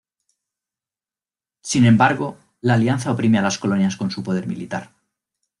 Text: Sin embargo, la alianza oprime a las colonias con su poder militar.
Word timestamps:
Sin 1.61 1.85
embargo, 1.85 2.35
la 2.61 2.73
alianza 2.73 3.11
oprime 3.11 3.37
a 3.37 3.43
las 3.43 3.59
colonias 3.59 3.97
con 3.97 4.09
su 4.09 4.23
poder 4.23 4.47
militar. 4.47 4.89